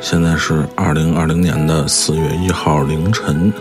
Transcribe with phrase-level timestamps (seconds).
[0.00, 3.52] 现在是二零二零年的四月一号凌晨，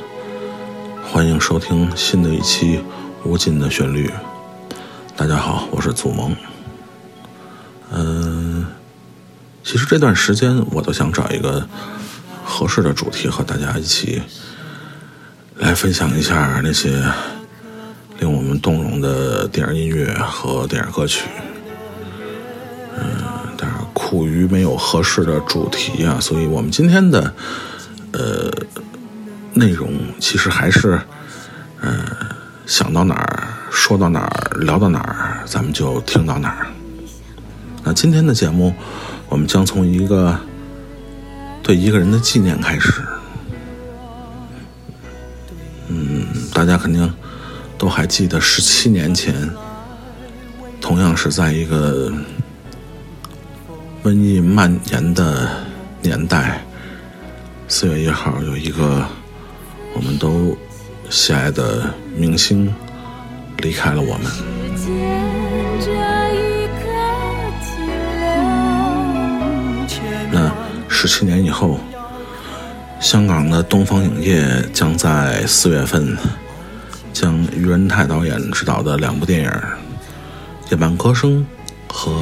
[1.03, 2.77] 欢迎收听新的一期
[3.25, 4.07] 《无尽的旋律》。
[5.17, 6.33] 大家好，我是祖萌。
[7.91, 8.65] 嗯，
[9.65, 11.67] 其实这段时间我都想找一个
[12.45, 14.21] 合适的主题和大家一起
[15.57, 17.03] 来分享一下那些
[18.17, 21.25] 令我们动容的电影音乐和电影歌曲。
[22.97, 23.38] 嗯
[24.09, 27.31] 苦于没有合适的主题啊，所以我们今天的
[28.11, 28.51] 呃
[29.53, 30.99] 内容其实还是
[31.79, 32.03] 呃
[32.65, 36.65] 想到哪儿说到哪儿聊到哪儿，咱们就听到哪儿。
[37.83, 38.73] 那今天的节目，
[39.27, 40.35] 我们将从一个
[41.61, 43.03] 对一个人的纪念开始。
[45.87, 47.13] 嗯，大家肯定
[47.77, 49.47] 都还记得十七年前，
[50.81, 52.11] 同样是在一个。
[54.01, 55.49] 瘟疫蔓延的
[56.01, 56.63] 年代，
[57.67, 59.05] 四月一号有一个
[59.93, 60.57] 我们都
[61.09, 62.73] 喜爱的明星
[63.57, 64.31] 离开了我们。
[70.31, 70.49] 那
[70.87, 71.77] 十七年以后，
[73.01, 76.17] 香港的东方影业将在四月份
[77.11, 79.49] 将于仁泰导演执导的两部电影
[80.71, 81.45] 《夜半歌声》
[81.93, 82.11] 和。《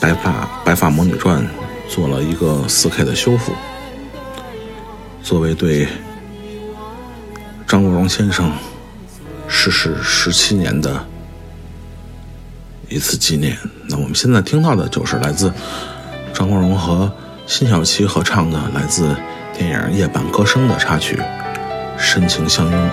[0.00, 1.42] 白发白发魔女传》
[1.88, 3.52] 做了一个四 K 的修复，
[5.22, 5.88] 作为对
[7.66, 8.52] 张国荣先生
[9.48, 11.04] 逝世十七年的
[12.88, 13.56] 一次纪念。
[13.88, 15.52] 那我们现在听到的就是来自
[16.32, 17.10] 张国荣和
[17.46, 19.16] 辛晓琪合唱的来自
[19.56, 21.16] 电影《夜半歌声》的插曲
[21.98, 22.90] 《深情相拥》。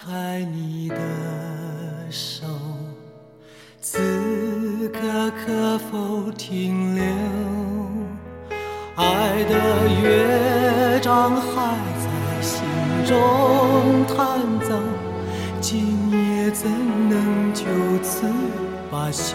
[0.00, 0.96] 开你的
[2.08, 2.46] 手
[3.80, 7.04] 此刻可否停留？
[8.94, 9.54] 爱的
[10.00, 12.06] 乐章还在
[12.40, 12.62] 心
[13.04, 14.70] 中弹奏
[15.60, 16.70] 今夜怎
[17.08, 17.64] 能就
[18.02, 18.26] 此
[18.90, 19.34] 罢休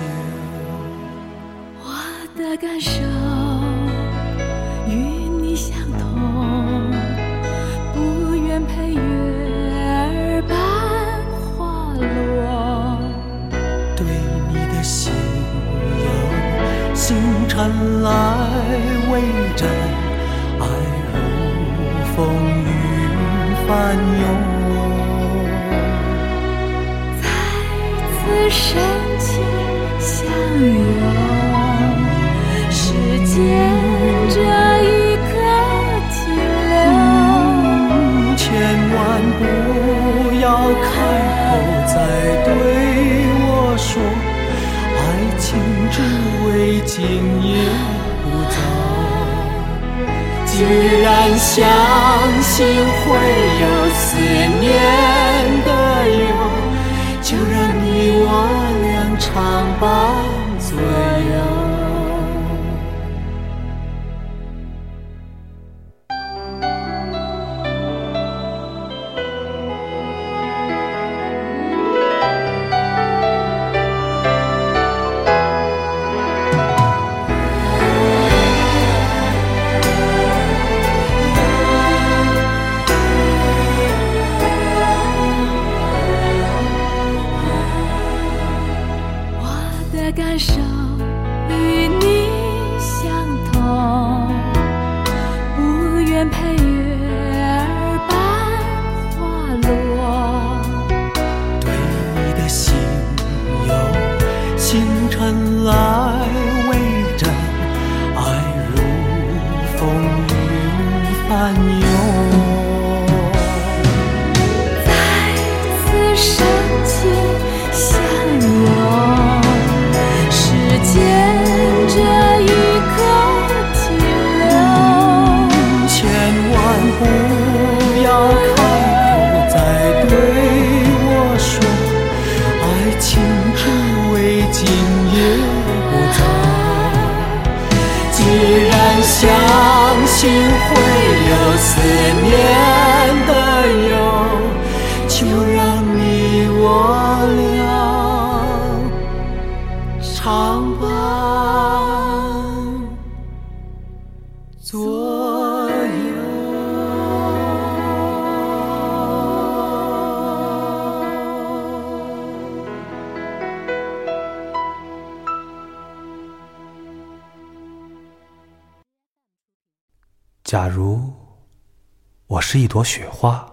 [172.74, 173.48] 朵雪花，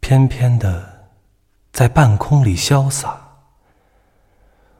[0.00, 1.10] 翩翩的
[1.70, 3.20] 在半空里潇洒，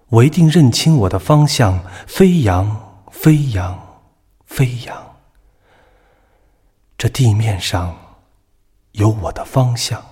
[0.09, 3.79] 我一定认清我的方向，飞扬，飞扬，
[4.47, 4.97] 飞扬。
[6.97, 7.95] 这地面上
[8.93, 10.03] 有我的方向，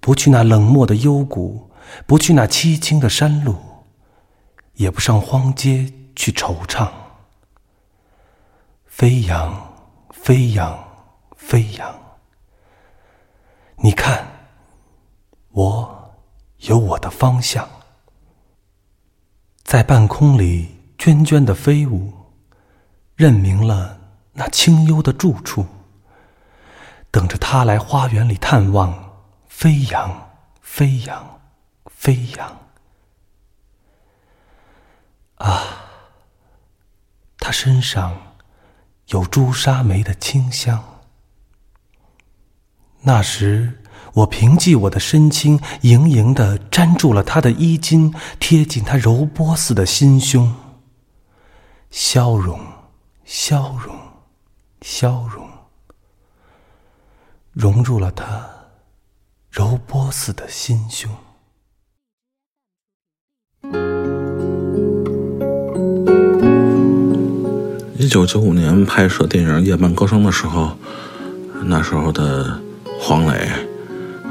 [0.00, 1.70] 不去那冷漠的幽谷，
[2.06, 3.56] 不去那凄清的山路，
[4.76, 6.88] 也不上荒街去惆怅。
[8.86, 9.74] 飞扬，
[10.10, 10.85] 飞扬，
[11.46, 11.96] 飞扬。
[13.76, 14.26] 你看，
[15.50, 16.16] 我
[16.56, 17.68] 有我的方向，
[19.62, 22.12] 在半空里涓涓的飞舞，
[23.14, 23.96] 认明了
[24.32, 25.64] 那清幽的住处，
[27.12, 29.06] 等着他来花园里探望。
[29.46, 30.28] 飞扬，
[30.60, 31.40] 飞扬，
[31.86, 32.56] 飞扬。
[35.36, 35.62] 啊，
[37.38, 38.20] 他身上。
[39.10, 40.82] 有朱砂梅的清香。
[43.06, 43.72] 那时，
[44.14, 50.52] 我凭借我的身轻，盈盈的粘住了他的衣襟，贴近他柔波似的心胸。
[51.88, 52.58] 消融，
[53.24, 53.94] 消融，
[54.80, 55.46] 消融，
[57.52, 58.44] 融入了他
[59.52, 61.08] 柔波似的心胸。
[67.96, 70.76] 一九九五年拍摄电影《夜半歌声》的时候，
[71.62, 72.60] 那时候的
[73.08, 73.48] 黄磊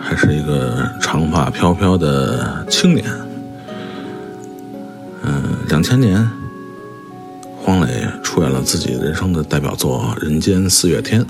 [0.02, 3.10] 还是一个长发飘飘的青年。
[5.24, 6.30] 嗯，两千年，
[7.56, 11.22] 黄磊出演了自己人生的代表作《人间四月天》。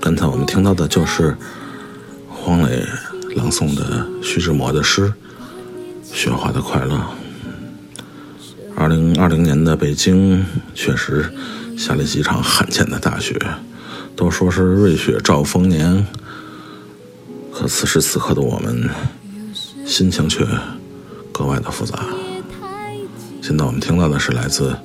[0.00, 1.36] 刚才我们听到的就是
[2.28, 2.84] 黄磊
[3.36, 5.06] 朗诵的徐志摩的诗
[6.02, 6.96] 《雪花的快乐》。
[8.74, 10.44] 二零二零年的北京
[10.74, 11.32] 确实
[11.78, 13.38] 下了几场罕见的大雪，
[14.18, 16.04] 都说是瑞雪兆丰年。
[17.52, 18.90] 可此时此刻的我们，
[19.86, 20.44] 心情却
[21.32, 22.04] 格外的复杂。
[23.40, 24.72] 现在我们听到的是来自《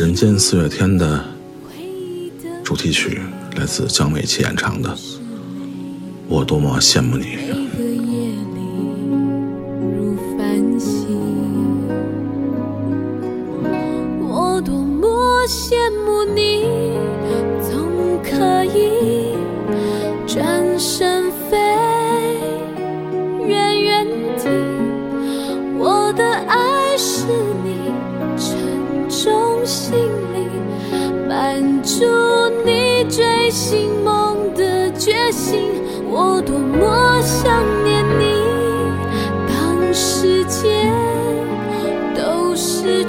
[0.00, 1.24] 人间四月天》的
[2.64, 3.20] 主题曲，
[3.56, 4.90] 来自江美琪演唱的
[6.26, 7.24] 《我多么羡慕你》。
[18.22, 19.36] 可以
[20.26, 21.56] 转身飞，
[23.46, 24.06] 远远
[24.36, 24.48] 地，
[25.78, 27.26] 我的爱是
[27.64, 27.92] 你
[28.36, 29.94] 沉重行
[30.34, 30.36] 李，
[31.28, 32.04] 满足
[32.64, 35.70] 你追星梦的决心。
[36.10, 38.24] 我多么想念你，
[39.48, 40.90] 当世界
[42.14, 43.04] 都是。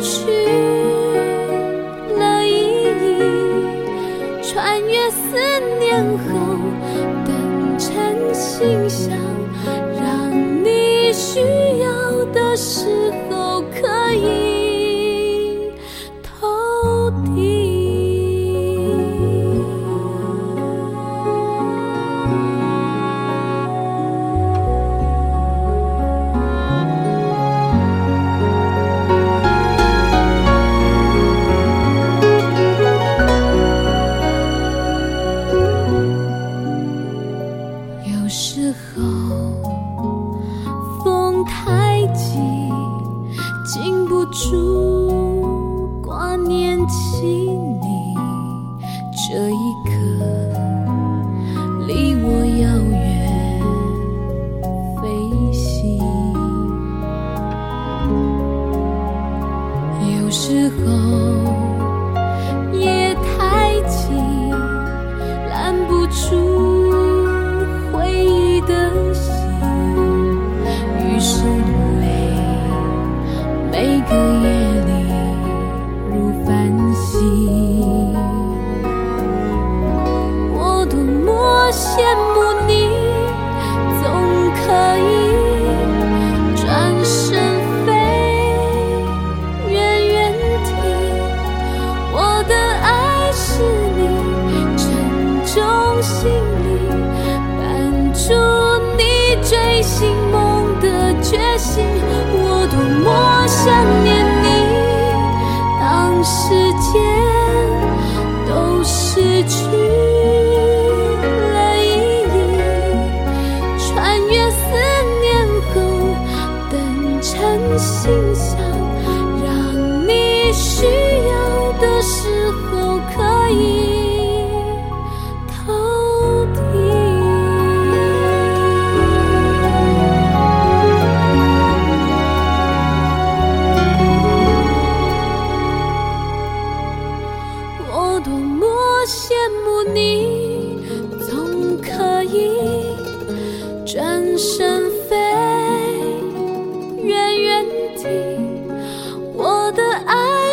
[8.59, 9.15] 心想，
[9.95, 10.29] 让
[10.65, 11.39] 你需
[11.79, 13.28] 要的时候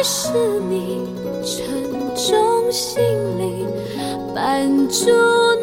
[0.08, 0.30] 是
[0.70, 1.08] 你
[1.42, 1.66] 沉
[2.14, 2.96] 重行
[3.40, 3.66] 李，
[4.32, 5.10] 伴住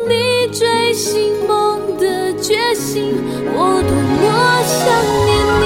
[0.05, 3.13] 你追寻梦的决心。
[3.55, 4.23] 我多么
[4.67, 4.83] 想
[5.23, 5.31] 念
[5.61, 5.65] 你，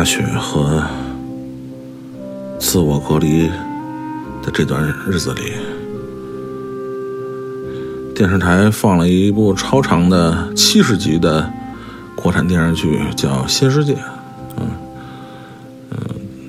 [0.00, 0.82] 大雪和
[2.58, 3.48] 自我隔离
[4.42, 5.52] 的这段日子里，
[8.14, 11.52] 电视台放了一部超长的七十集的
[12.16, 13.92] 国产电视剧，叫《新世界》。
[14.56, 14.70] 嗯
[15.90, 15.98] 嗯，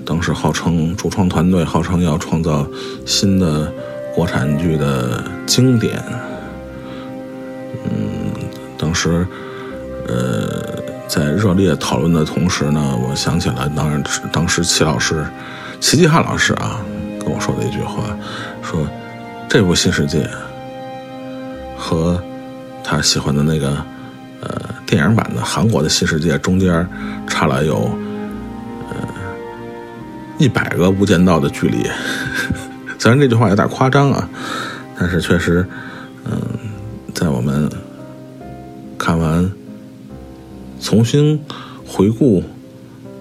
[0.06, 2.66] 当时号称主创团队号称要创造
[3.06, 3.70] 新的
[4.16, 6.02] 国产剧的经典。
[7.84, 8.32] 嗯
[8.78, 9.28] 当时，
[10.08, 10.81] 呃，
[11.12, 14.02] 在热烈讨论的同时呢，我想起了当然
[14.32, 15.26] 当时齐老师，
[15.82, 16.80] 齐继汉老师啊
[17.20, 18.16] 跟我说的一句话，
[18.64, 18.88] 说
[19.50, 20.24] 这部《新世界》
[21.78, 22.18] 和
[22.82, 23.72] 他喜欢的那个
[24.40, 26.88] 呃电影版的韩国的《新世界》中间
[27.28, 27.92] 差了有
[28.90, 28.96] 呃
[30.38, 31.86] 一百个无间道的距离。
[32.98, 34.30] 虽然这句话有点夸张啊，
[34.98, 35.68] 但是确实，
[36.24, 36.40] 嗯、
[37.14, 37.70] 在我们
[38.98, 39.52] 看完，
[40.82, 41.40] 重新
[41.86, 42.44] 回顾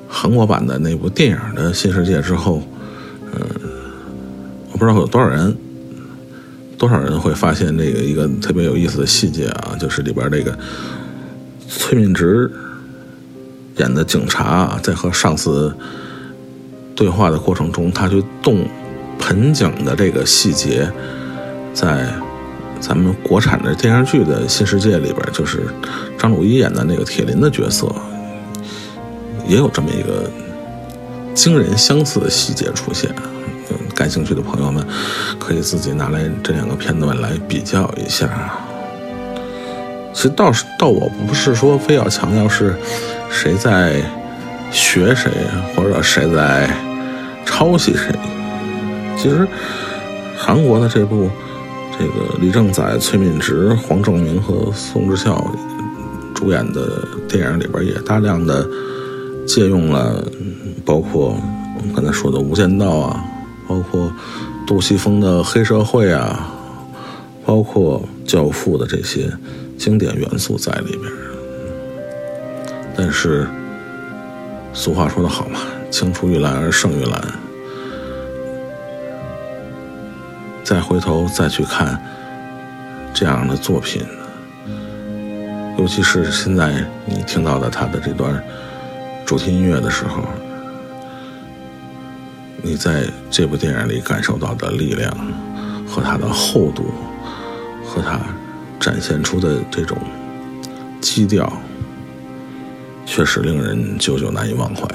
[0.09, 2.62] 韩国版的那部电影的《新世界》之后，
[3.33, 3.40] 嗯、
[4.73, 5.57] 我不知道有多少人，
[6.76, 10.59] 多少人会发现这个一个特别有意思的细节啊，就是里边这个
[11.69, 12.50] 崔敏植
[13.76, 15.73] 演的警察啊，在和上司
[16.97, 18.67] 对话的过程中，他去动
[19.19, 20.90] 盆景的这个细节，
[21.73, 22.12] 在
[22.80, 25.66] 咱们国产的电视剧的新世界里边，就是
[26.18, 27.87] 张鲁一演的那个铁林的角色，
[29.46, 30.30] 也有这么一个
[31.34, 33.10] 惊人相似的细节出现。
[33.94, 34.84] 感兴趣的朋友们
[35.38, 38.28] 可以自己拿来这两个片段来比较一下。
[40.12, 42.75] 其实倒是倒我不是说非要强调是
[43.30, 44.02] 谁在
[44.72, 45.30] 学谁，
[45.76, 46.68] 或者谁在
[47.44, 48.12] 抄袭谁。
[49.16, 49.46] 其实
[50.37, 51.30] 韩国的这部
[52.00, 55.54] 这个李正宰、崔敏植、黄正明和宋智孝
[56.35, 58.66] 主演的电影里边，也大量的
[59.47, 60.25] 借用了，
[60.83, 61.37] 包括
[61.76, 63.23] 我们刚才说的《无间道》啊，
[63.69, 64.11] 包括
[64.66, 66.50] 杜琪峰的黑社会啊，
[67.45, 69.30] 包括《教父》的这些
[69.76, 71.12] 经典元素在里边。
[72.97, 73.47] 但是
[74.73, 75.61] 俗话说得好嘛
[75.92, 77.23] ，“青出于蓝而胜于蓝”。
[80.70, 82.00] 再回头再去看
[83.12, 84.06] 这样的作品，
[85.76, 88.40] 尤其是现在你听到的他的这段
[89.26, 90.22] 主题音乐的时候，
[92.62, 95.12] 你在这部电影里感受到的力量
[95.88, 96.94] 和它的厚度，
[97.84, 98.20] 和它
[98.78, 99.98] 展现出的这种
[101.00, 101.52] 基调，
[103.04, 104.86] 确实令人久久难以忘怀。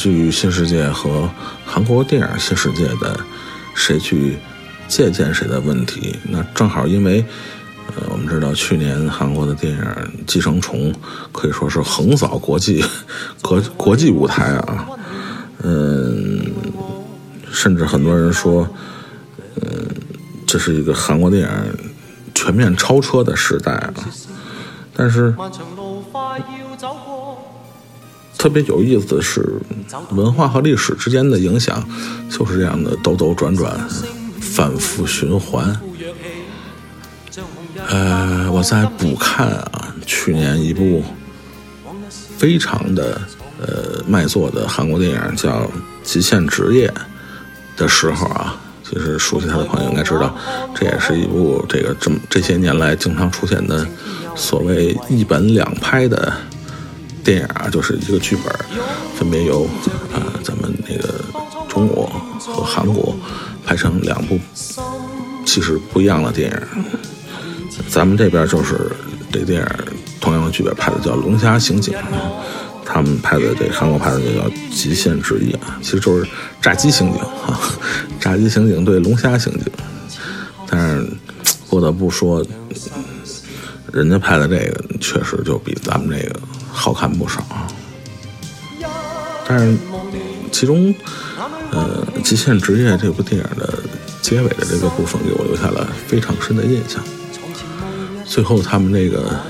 [0.00, 1.28] 剧新世界和
[1.66, 3.20] 韩国电影新世界的
[3.74, 4.38] 谁去
[4.88, 7.22] 借鉴谁的问题，那正好因为
[7.88, 9.78] 呃，我们知道去年韩国的电影
[10.26, 10.90] 《寄生虫》
[11.32, 12.82] 可以说是横扫国际
[13.42, 14.88] 国国际舞台啊，
[15.62, 16.46] 嗯，
[17.52, 18.66] 甚至很多人说，
[19.56, 19.86] 嗯，
[20.46, 21.48] 这是一个韩国电影
[22.34, 23.92] 全面超车的时代啊，
[24.96, 25.34] 但是。
[28.40, 29.46] 特别有意思的是，
[30.12, 31.86] 文化和历史之间的影响
[32.30, 33.78] 就是这样的兜兜转转、
[34.40, 35.78] 反复循环。
[37.86, 41.04] 呃，我在补看啊，去年一部
[42.38, 43.20] 非常的
[43.60, 45.58] 呃卖座的韩国电影叫
[46.02, 46.88] 《极限职业》
[47.78, 50.34] 的时候啊，其实熟悉他的朋友应该知道，
[50.74, 53.86] 这也是一部这个这么这些年来经常出现的
[54.34, 56.32] 所谓一本两拍的。
[57.24, 58.54] 电影啊，就是一个剧本，
[59.16, 59.64] 分别由
[60.12, 61.14] 啊咱们那个
[61.68, 63.14] 中国和韩国
[63.64, 64.38] 拍成两部
[65.44, 66.84] 其实不一样的电影。
[67.88, 68.92] 咱们这边就是
[69.32, 69.68] 这电影
[70.20, 71.94] 同样的剧本拍的叫《龙虾刑警》，
[72.84, 75.52] 他们拍的这韩国拍的这叫《极限职业》，
[75.82, 76.28] 其实就是
[76.60, 77.58] 炸鸡刑警啊，
[78.20, 79.72] 炸鸡刑警 对龙虾刑警。
[80.68, 81.10] 但是
[81.68, 82.44] 不得不说，
[83.92, 86.40] 人家拍的这个确实就比咱们这个。
[86.72, 87.44] 好看不少，
[89.46, 89.76] 但是
[90.52, 90.94] 其中，
[91.72, 93.74] 呃，《极限职业》这部电影的
[94.22, 97.02] 结尾的这个部分给我留下了非常深的印象。
[98.24, 99.40] 最后，他们这个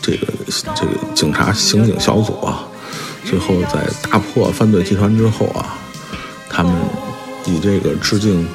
[0.00, 0.26] 这个
[0.74, 2.66] 这个警察刑警小组啊，
[3.26, 5.76] 最后在打破犯罪集团之后啊，
[6.48, 6.74] 他们
[7.44, 8.44] 以这个致敬《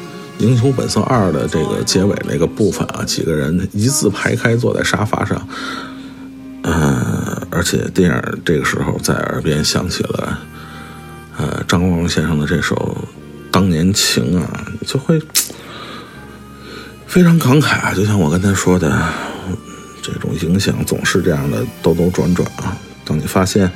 [0.41, 5.47] 英雄本色二》的这个结尾那个部分啊，几个人一字排开坐在沙发上。
[6.63, 10.39] 嗯，而且电影这个时候在耳边响起了，
[11.37, 12.75] 呃，张国荣先生的这首
[13.51, 15.21] 《当年情》啊，就会
[17.07, 17.93] 非常感慨啊。
[17.93, 18.91] 就像我刚才说的，
[20.01, 22.75] 这种影响总是这样的兜兜转转啊。
[23.05, 23.71] 当你发现，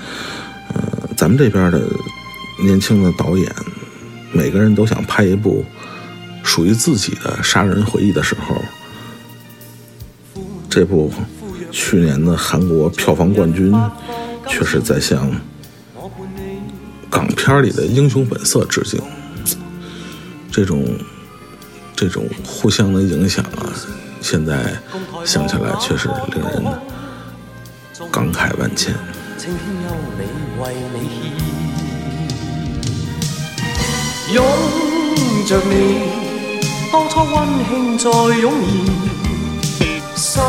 [0.74, 1.82] 呃，咱们这边的
[2.64, 3.52] 年轻的导演，
[4.32, 5.66] 每个人都想拍一部
[6.46, 8.56] 属于自己的杀人回忆的时候，
[10.70, 11.12] 这部。
[11.72, 13.74] 去年的韩国票房冠军，
[14.48, 15.30] 却是在向
[17.10, 19.02] 港片里的《英雄本色》致敬。
[20.50, 20.88] 这种
[21.94, 23.68] 这种互相的影响啊，
[24.22, 24.74] 现在
[25.26, 26.64] 想起来确实令人
[28.10, 28.96] 感慨万千。
[34.34, 34.46] 拥
[35.46, 36.25] 着你，
[36.98, 38.54] 当初温馨再涌
[39.62, 40.02] 现。
[40.16, 40.42] 心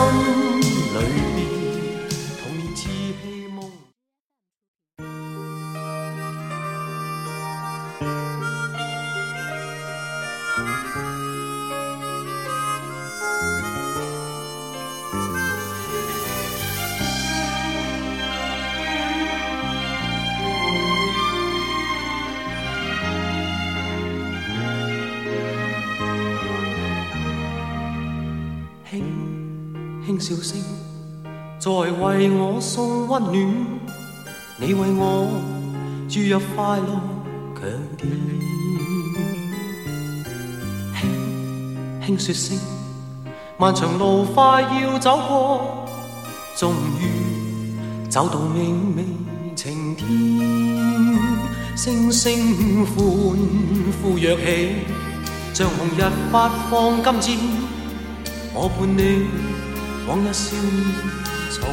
[33.16, 33.34] 温暖，
[34.58, 35.26] 你为我
[36.06, 37.00] 注入快乐
[37.54, 37.62] 强
[37.96, 38.10] 电。
[42.04, 42.58] 轻轻说声，
[43.56, 45.88] 漫长路快要走过，
[46.58, 47.72] 终于
[48.10, 49.02] 走到明媚
[49.54, 50.06] 晴天。
[51.74, 52.94] 星星欢
[54.02, 54.74] 呼跃起，
[55.54, 57.38] 像红日发放金箭，
[58.52, 59.26] 我伴你。
[60.06, 60.94] 往日笑面
[61.50, 61.64] 重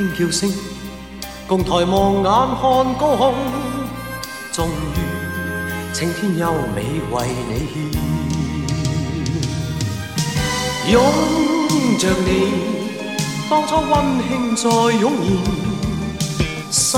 [0.00, 0.50] 轻叫声，
[1.46, 2.62] 共抬望眼看
[2.94, 3.34] 高空，
[4.50, 4.72] 终于
[5.92, 7.74] 青天优美为你献，
[10.90, 10.96] 拥
[11.98, 12.28] 着你，
[13.50, 13.92] 当初温
[14.26, 15.28] 馨再涌现，
[16.70, 16.88] 心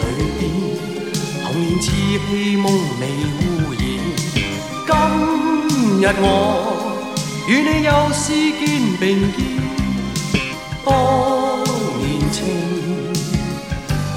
[0.00, 0.02] 里
[0.40, 0.42] 边
[1.44, 1.84] 童年稚
[2.28, 2.66] 气梦
[3.00, 3.02] 未
[3.38, 3.82] 污染，
[4.84, 4.92] 今。
[6.00, 6.20] 日我
[7.46, 8.24] 与你又是
[8.58, 8.62] 肩
[8.98, 9.02] 并
[9.32, 9.38] 肩，
[10.84, 10.92] 当
[12.34, 12.42] 情，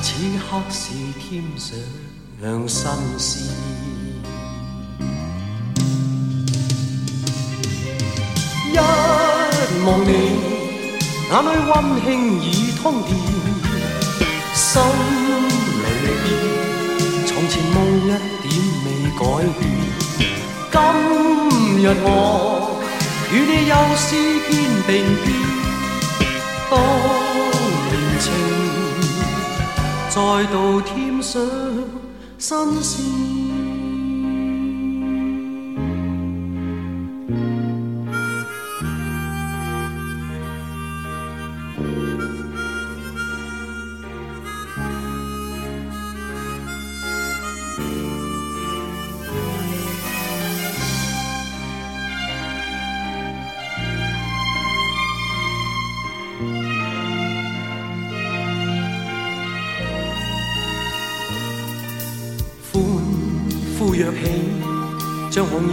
[0.01, 1.69] 此刻是添上
[2.67, 3.29] 新事。
[8.73, 8.75] 一
[9.85, 10.11] 望你，
[11.29, 11.71] 眼里温
[12.03, 12.07] 馨
[12.41, 12.45] 已
[12.81, 13.09] 通电，
[14.55, 14.81] 心
[15.83, 15.85] 里
[16.23, 16.25] 边
[17.27, 18.07] 从前梦一
[18.41, 18.45] 点
[18.83, 18.85] 未
[19.19, 19.21] 改
[19.59, 19.61] 变。
[20.71, 20.75] 今
[21.83, 22.05] 日我
[23.31, 24.07] 与你又是
[24.49, 24.51] 肩
[24.87, 24.89] 并
[25.23, 25.25] 肩，
[28.19, 28.33] 情
[30.09, 31.41] 再度添上
[32.37, 33.46] 新鲜。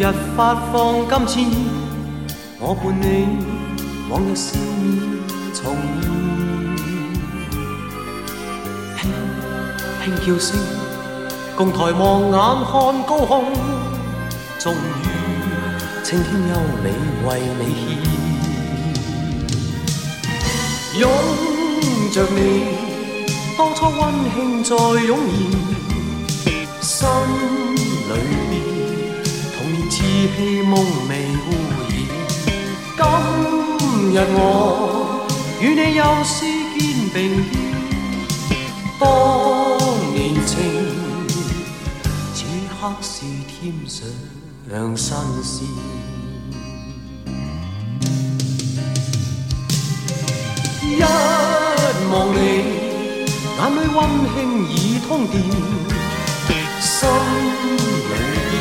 [0.05, 1.49] 日发放金箭，
[2.61, 3.27] 我伴你
[4.11, 4.85] 往日笑面
[5.55, 5.65] 重
[5.97, 6.05] 现。
[8.99, 9.03] 轻
[10.05, 10.47] 轻叫声，
[11.57, 12.37] 共抬望眼
[12.67, 12.73] 看
[13.07, 13.33] 高空，
[14.59, 14.77] 终于
[16.03, 16.87] 青天优美
[17.27, 17.63] 为你
[20.93, 21.01] 献。
[21.01, 21.03] 拥
[22.13, 22.39] 着你，
[23.57, 23.99] 当初温
[24.35, 25.17] 馨再涌
[26.29, 26.45] 现。
[26.83, 27.09] 心
[28.11, 28.54] 里
[30.15, 30.73] 边，童年稚气梦
[31.09, 31.49] 未污
[31.89, 31.93] 染。
[32.97, 33.03] 今
[34.13, 34.39] 日我
[35.61, 36.35] 与你又是
[36.79, 36.81] 肩
[37.13, 37.17] 并
[38.49, 38.51] 肩，
[39.01, 39.03] 当
[40.15, 40.53] 年情，
[42.33, 43.13] 此刻是
[43.49, 43.53] 添
[44.97, 45.67] 上新鲜。
[50.83, 51.03] 一
[52.11, 52.39] 望你，
[53.59, 53.99] 眼里温
[54.35, 54.37] 馨
[54.71, 54.73] 已
[55.09, 55.35] 通电。
[56.81, 58.13] 心里
[58.51, 58.53] 边，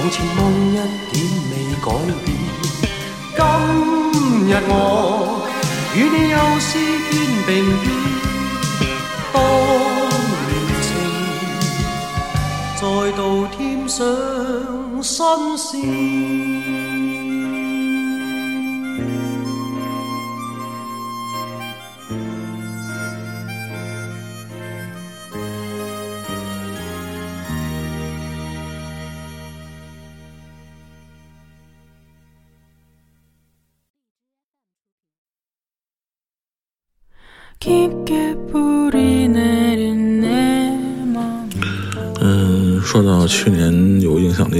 [0.00, 0.74] 从前梦一
[1.10, 1.18] 点
[1.50, 1.52] 未
[1.84, 1.90] 改
[2.24, 2.26] 变。
[3.36, 3.40] 今
[4.46, 4.72] 日我
[5.92, 6.70] 与你又是
[7.10, 7.12] 肩
[7.44, 7.50] 并
[7.82, 7.84] 肩，
[9.32, 9.36] 当
[10.46, 10.50] 年
[10.86, 10.86] 情
[12.76, 12.80] 再
[13.16, 13.18] 度
[13.56, 13.58] 添
[13.88, 13.96] 上
[15.02, 16.57] 新鲜。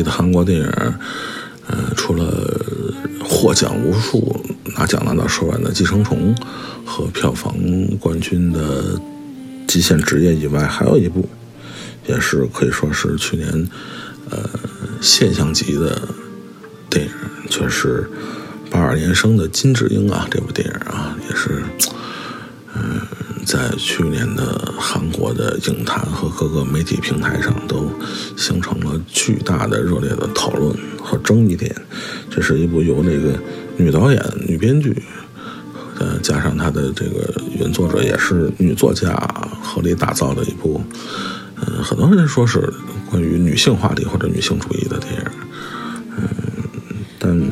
[0.03, 0.67] 的韩国电影，
[1.67, 2.25] 呃，除了
[3.25, 4.41] 获奖无数、
[4.77, 6.35] 拿奖拿到手软的《寄生虫》
[6.85, 7.55] 和票房
[7.99, 8.83] 冠军的
[9.67, 11.29] 《极限职业》以外，还有一部，
[12.07, 13.69] 也是可以说是去年
[14.31, 14.49] 呃
[15.01, 16.01] 现象级的
[16.89, 17.13] 电影，
[17.51, 18.09] 却是
[18.71, 21.63] 八二年生的金智英啊，这部电影啊，也是。
[22.75, 23.01] 嗯，
[23.49, 27.91] 在去年的韩国的影坛和各个媒体平台上都
[28.37, 31.75] 形成了巨大的热烈的讨论和争议点。
[32.31, 33.41] 这是一部由这个
[33.79, 35.03] 女导演、女编剧，
[35.99, 39.15] 呃，加上她的这个原作者也是女作家
[39.63, 40.79] 合力打造的一部，
[41.57, 42.71] 嗯，很多人说是
[43.11, 45.25] 关于女性话题或者女性主义的电影。
[46.19, 46.29] 嗯，
[47.19, 47.51] 但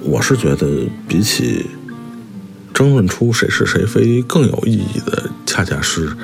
[0.00, 1.64] 我是觉得比起。
[2.76, 6.14] 争论出谁是谁非更有意义的，恰恰是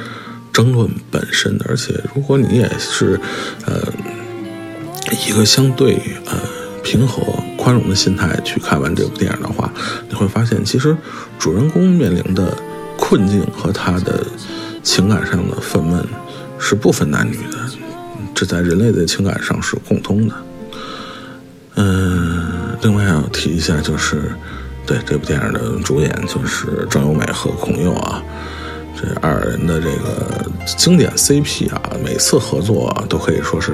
[0.53, 1.59] 争论本身。
[1.67, 3.19] 而且，如果你也是
[3.65, 3.91] 呃
[5.27, 6.39] 一个相对呃
[6.85, 7.23] 平和、
[7.57, 9.73] 宽容的心态去看完这部电影的话，
[10.11, 10.95] 你会发现，其实
[11.39, 12.55] 主人公面临的
[12.99, 14.23] 困境和他的
[14.83, 16.05] 情感上的愤懑
[16.59, 17.57] 是不分男女的，
[18.35, 20.35] 这在人类的情感上是共通的。
[21.77, 24.31] 嗯，另外要提一下就是。
[24.87, 28.23] 对这部电影的主演就是郑有美和孔侑啊，
[29.01, 30.45] 这二人的这个
[30.77, 33.73] 经典 CP 啊，每次合作啊都可以说是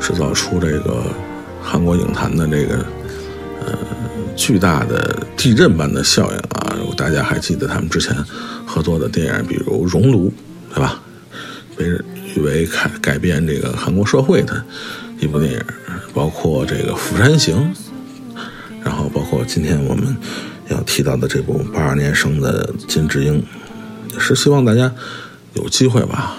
[0.00, 1.02] 制造出这个
[1.62, 2.76] 韩国影坛的这个
[3.60, 3.78] 呃
[4.34, 6.76] 巨大的地震般的效应啊！
[6.96, 8.14] 大家还记得他们之前
[8.66, 10.28] 合作的电影，比如《熔炉》，
[10.74, 11.00] 对吧？
[11.76, 11.86] 被
[12.34, 14.62] 誉为改改变这个韩国社会的
[15.20, 15.60] 一部电影，
[16.12, 17.74] 包括这个《釜山行》。
[18.84, 20.16] 然后包括今天我们
[20.68, 23.44] 要提到的这部八二年生的金智英，
[24.12, 24.92] 也是希望大家
[25.54, 26.36] 有机会吧，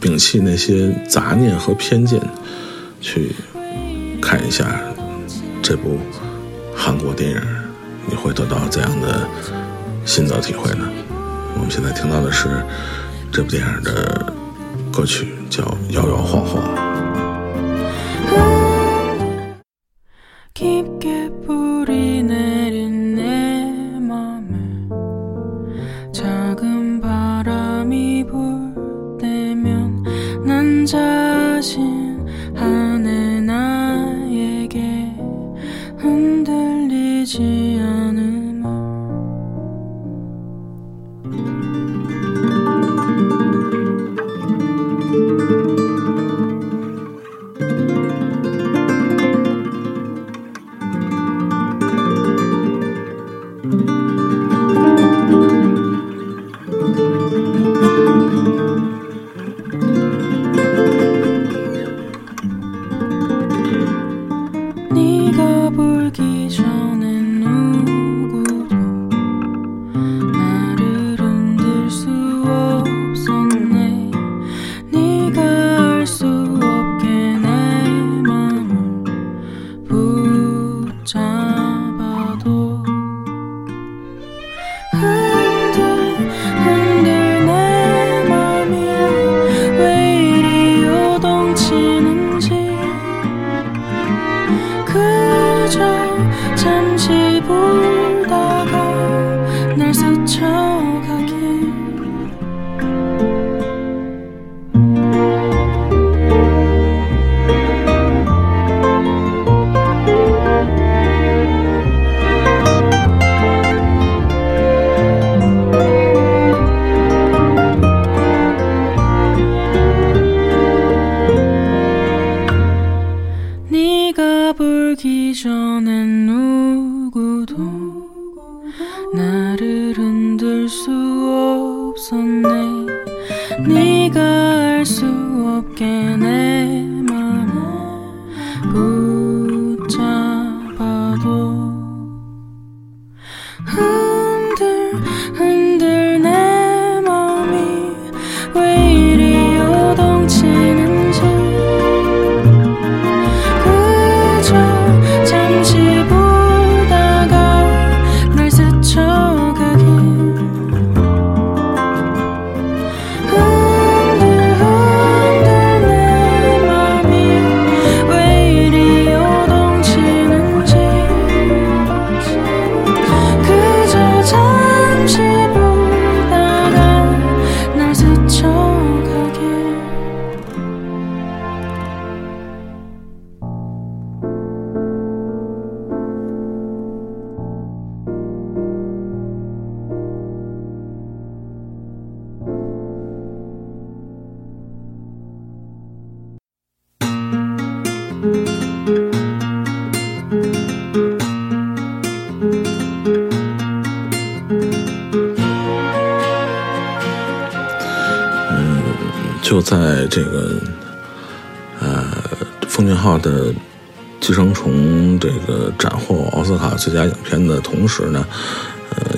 [0.00, 2.20] 摒弃那些杂念和偏见，
[3.00, 3.32] 去
[4.20, 4.80] 看一下
[5.62, 5.98] 这部
[6.74, 7.40] 韩国电影，
[8.06, 9.26] 你会得到怎样的
[10.04, 10.88] 心得体会呢？
[11.54, 12.48] 我们现在听到的是
[13.30, 14.32] 这部电影的
[14.90, 16.62] 歌曲，叫《摇摇晃晃》。
[20.54, 22.61] 깊게 뿌리 내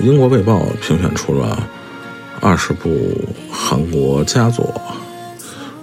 [0.05, 1.67] 英国《卫报》评选出了
[2.39, 3.11] 二十部
[3.51, 4.71] 韩国佳作，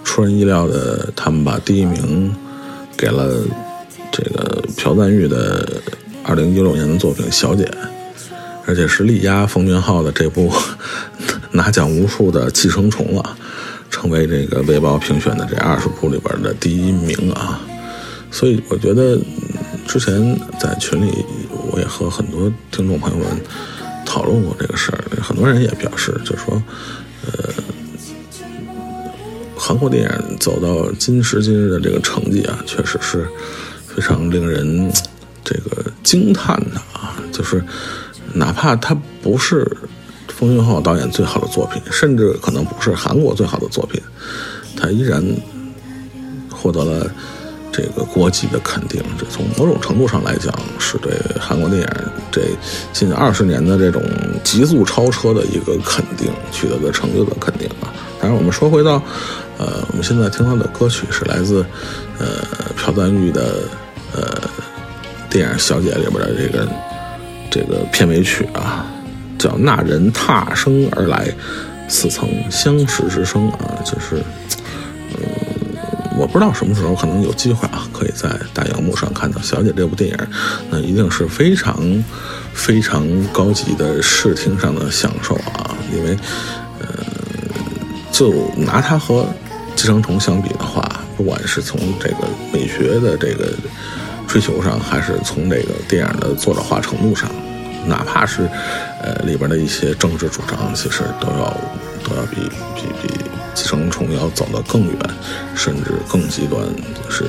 [0.05, 2.33] 出人意料的，他们把第一名
[2.95, 3.43] 给了
[4.13, 5.67] 这个朴赞玉的
[6.23, 7.65] 二零一六年的作品《小姐》，
[8.65, 10.49] 而且是力压奉俊昊的这部
[11.51, 13.37] 拿奖无数的《寄生虫》了。
[13.89, 17.59] 成为这个《卫报》评选的这二十部里边的第一名啊！
[18.31, 19.19] 所以我觉得，
[19.85, 21.13] 之前在群里
[21.71, 23.27] 我也和很多听众朋友们
[24.13, 26.61] 讨论过这个事儿，很多人也表示，就说，
[27.25, 27.49] 呃，
[29.57, 33.27] 韩国电影走到今时今日的这个成绩啊，确实是
[33.87, 34.91] 非常令人
[35.43, 37.17] 这个惊叹的啊！
[37.31, 37.63] 就是
[38.35, 39.65] 哪怕它不是。
[40.27, 44.01] 奉俊昊导演最好的作品，甚至可能不是韩国最好的作品，
[44.75, 45.23] 他依然
[46.49, 47.09] 获得了
[47.73, 49.03] 这个国际的肯定。
[49.17, 51.87] 这从某种程度上来讲，是对韩国电影
[52.31, 52.43] 这
[52.93, 54.01] 近二十年的这种
[54.43, 57.91] 急速超车的一个肯定，取得的成就的肯定啊。
[58.21, 59.01] 当然，我们说回到，
[59.57, 61.65] 呃，我们现在听到的歌曲是来自
[62.19, 62.27] 呃
[62.77, 63.63] 朴赞玉的
[64.15, 64.41] 呃
[65.29, 66.67] 电影《小姐》里边的这个
[67.51, 68.85] 这个片尾曲啊。
[69.39, 71.27] 叫那人踏声而来，
[71.89, 74.23] 似曾相识之声啊，就是，
[75.09, 75.17] 嗯，
[76.33, 80.17] 不知道什么时候可能有机会啊，可以在大荧幕上看到《小姐》这部电影，
[80.71, 82.03] 那一定是非常
[82.55, 86.17] 非常高级的视听上的享受啊，因为，
[86.79, 86.87] 呃，
[88.11, 89.21] 就拿它和
[89.75, 90.83] 《寄生虫》相比的话，
[91.15, 93.53] 不管是从这个美学的这个
[94.27, 97.29] 追求上，还是从这个电影的作者化程度上。
[97.85, 98.49] 哪怕是，
[99.03, 101.55] 呃，里边的一些政治主张，其实都要
[102.03, 102.41] 都要比
[102.75, 103.13] 比比
[103.53, 104.97] 寄生虫要走得更远，
[105.55, 106.61] 甚至更极端，
[107.09, 107.23] 是，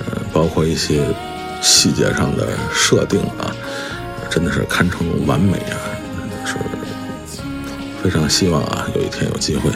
[0.00, 1.04] 呃，包括一些
[1.60, 3.54] 细节上的设定啊，
[4.30, 5.76] 真的是堪称完美啊，
[6.44, 6.54] 是
[8.02, 9.70] 非常希望啊，有一天有机会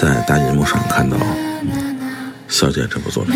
[0.00, 1.16] 在大银幕上看到
[2.48, 3.34] 《小姐》这部作品。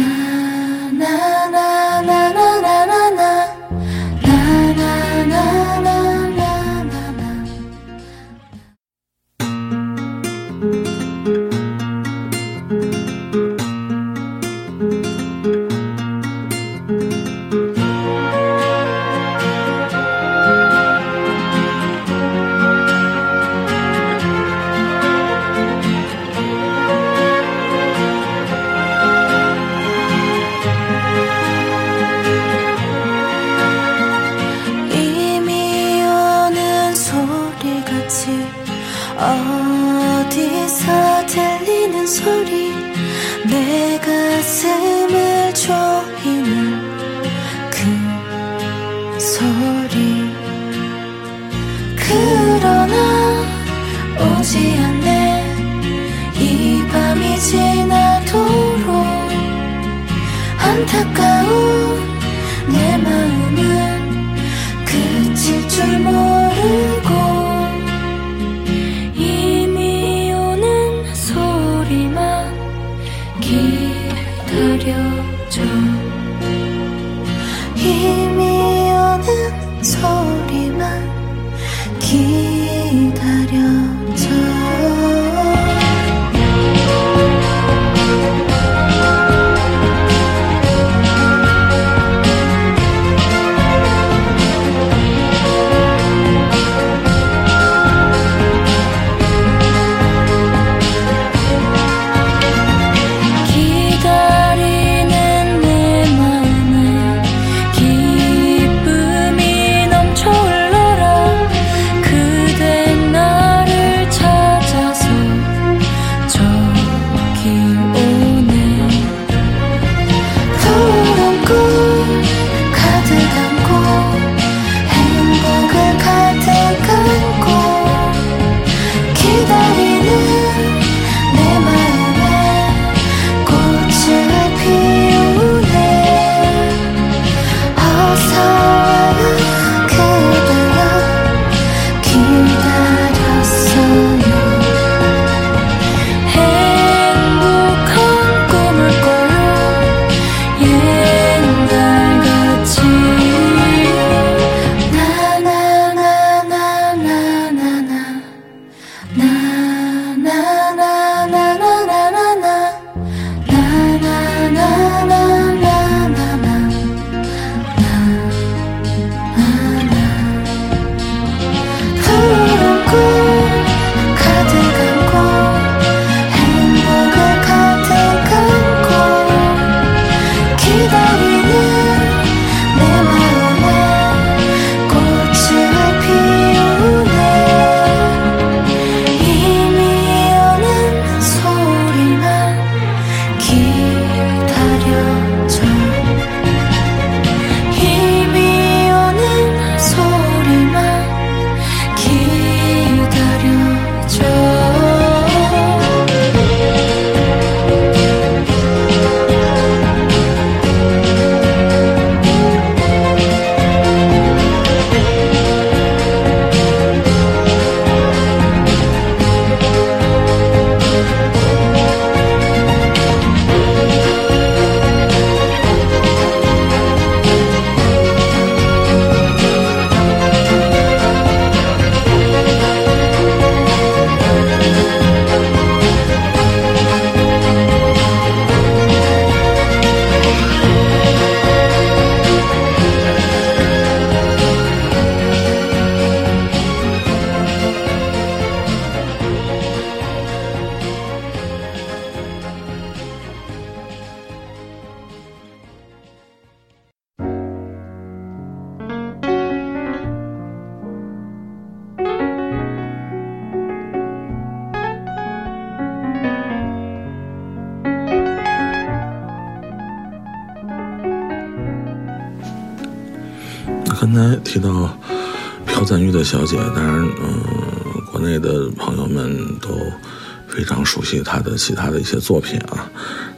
[281.57, 282.91] 其他的一些作品啊。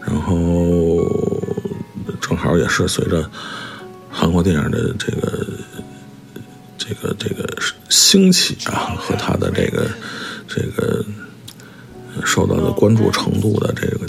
[0.07, 0.37] 然后
[2.21, 3.29] 正好也是随着
[4.11, 5.47] 韩国电影的这个
[6.79, 7.47] 这个这个
[7.89, 9.87] 兴起啊，和他的这个
[10.47, 11.05] 这个
[12.25, 14.07] 受到的关注程度的这个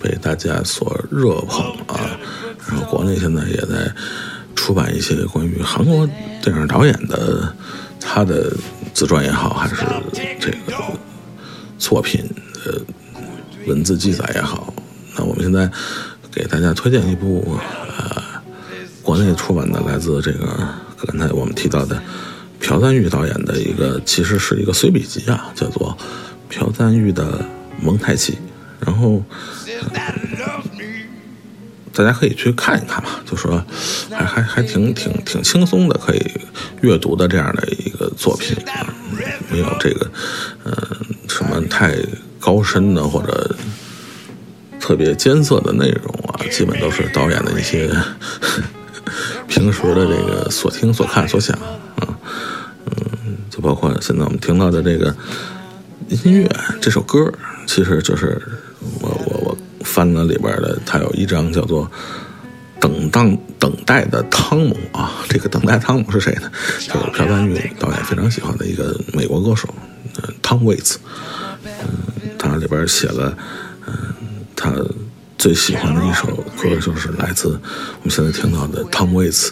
[0.00, 2.18] 被大家所热捧啊。
[2.66, 3.90] 然后国内现在也在
[4.54, 6.06] 出版一些关于韩国
[6.42, 7.54] 电影导演的
[8.00, 8.52] 他的
[8.92, 9.76] 自传也好，还是
[10.40, 10.74] 这个
[11.78, 12.28] 作品
[13.68, 14.72] 文字记载也好。
[15.16, 15.70] 那我们现在
[16.32, 17.58] 给大家推荐一部
[17.98, 18.22] 呃
[19.02, 20.46] 国内出版的，来自这个
[21.06, 22.00] 刚才我们提到的
[22.60, 25.96] 朴赞玉导演的一个，其实是一个随笔集啊，叫做
[26.52, 27.44] 《朴赞玉的
[27.80, 28.32] 蒙太奇》。
[28.80, 29.22] 然后、
[31.92, 33.60] 大家可以去看一看吧，就说
[34.10, 36.22] 还还还挺挺挺轻松的，可以
[36.80, 38.56] 阅读的这样的一个作品，
[39.50, 40.08] 没有这个
[40.62, 40.72] 呃
[41.28, 41.96] 什么太
[42.38, 43.47] 高深的或者
[44.88, 47.90] 特别艰涩的内容啊，基本都是导演的一些
[49.46, 51.54] 平时的这个所听所看所想
[51.96, 52.08] 啊，
[52.86, 55.14] 嗯，就包括现在我们听到的这个
[56.08, 56.48] 音乐，
[56.80, 57.30] 这首歌
[57.66, 58.40] 其实就是
[59.02, 61.90] 我我我翻了里边的，它有一张叫做。
[62.80, 66.48] 等当等待的汤姆啊， 这个等待汤姆是谁呢？
[66.78, 69.68] 就是朴赞郁导演非常喜欢的一个美国歌手，
[70.22, 70.96] 呃，汤威茨。
[71.64, 73.36] 嗯，他里边写了，
[74.58, 74.72] 他
[75.38, 76.26] 最喜欢的一首
[76.60, 79.50] 歌就是来自我们现在听到的 tom wits，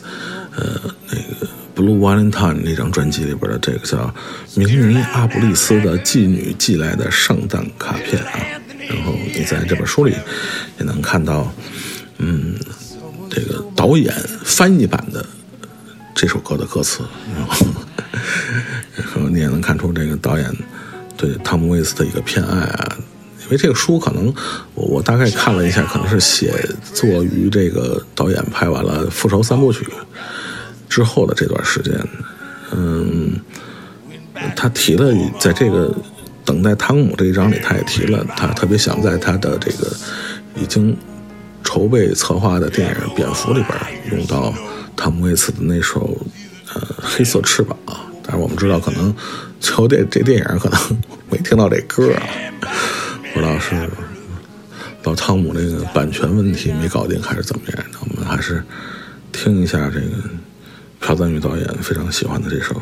[0.57, 4.13] 呃，那个《Blue Valentine》那张专辑里边的这个叫
[4.57, 8.33] 明尼阿布利斯的妓女寄来的圣诞卡片啊。
[8.89, 10.15] 然后你在这本书里
[10.79, 11.51] 也能看到，
[12.19, 12.57] 嗯。
[13.29, 15.27] 这个导演翻译版的
[16.15, 17.03] 这首歌的歌词，
[17.37, 17.67] 然后
[19.29, 20.57] 你也能看出这个导演
[21.17, 22.97] 对汤姆·威斯的一个偏爱啊。
[23.47, 24.33] 因为这个书可能
[24.75, 26.53] 我我大概看了一下，可能是写
[26.93, 29.85] 作于这个导演拍完了《复仇三部曲》
[30.89, 31.93] 之后的这段时间。
[32.73, 33.41] 嗯，
[34.55, 35.95] 他提了在这个
[36.45, 39.91] 等待汤姆这一章里，他也提了，他特别想在他的这个
[40.55, 40.97] 已经。
[41.69, 44.55] 筹备策划的电影《蝙蝠》里边用到
[44.95, 46.17] 汤姆·威茨的那首
[46.73, 47.77] 呃《黑色翅膀》，
[48.23, 49.13] 但是我们知道可能
[49.59, 50.81] 最后这这电影可能
[51.29, 52.23] 没听到这歌啊，
[53.37, 53.87] 不知道是
[55.05, 57.99] 老汤姆那个版权问题没搞定还是怎么样的。
[58.01, 58.65] 我们还是
[59.31, 60.07] 听一下这个
[61.01, 62.81] 朴赞玉导演非常喜欢的这首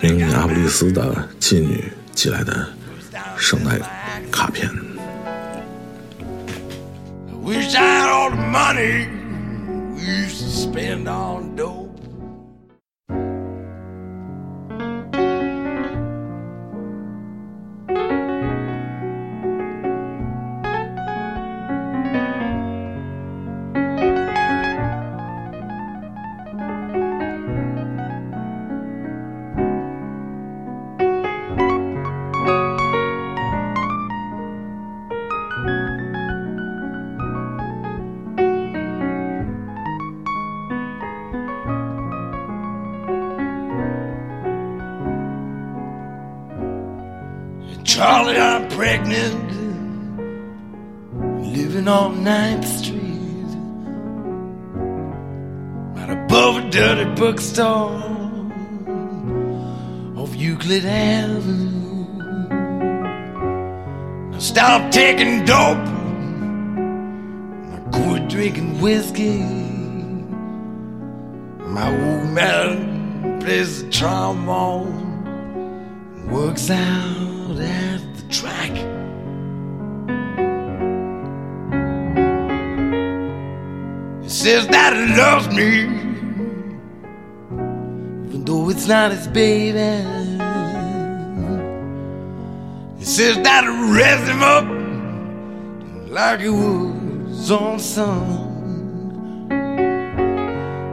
[0.00, 2.68] 明尼阿布利斯的妓女寄来的
[3.36, 3.80] 圣诞
[4.32, 4.68] 卡片。
[7.44, 9.06] Wish I had all the money
[9.94, 11.85] we used to spend on dope.
[57.26, 57.90] Bookstore
[60.16, 62.06] off Euclid Avenue.
[64.32, 65.88] I stopped taking dope,
[67.74, 69.42] I quit drinking whiskey.
[71.76, 74.94] My old man plays the trombone,
[76.30, 78.70] works out at the track.
[84.22, 85.95] He says that he loves me,
[88.70, 89.78] it's not his baby.
[92.98, 93.64] He says that
[93.94, 94.64] raised him up
[96.10, 98.44] like he was on son.